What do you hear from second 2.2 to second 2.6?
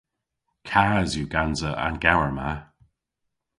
ma.